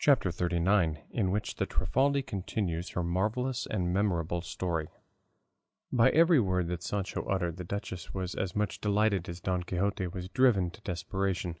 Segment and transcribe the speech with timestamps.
[0.00, 1.00] CHAPTER XXXIX.
[1.12, 4.88] IN WHICH THE TRIFALDI CONTINUES HER MARVELLOUS AND MEMORABLE STORY
[5.92, 10.08] By every word that Sancho uttered, the duchess was as much delighted as Don Quixote
[10.08, 11.56] was driven to desperation.